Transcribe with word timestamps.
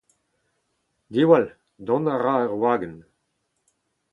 Diwall! 1.17 1.45
Dont 1.89 2.09
a 2.13 2.15
ra 2.15 2.33
ur 2.45 2.53
wagenn! 2.61 2.97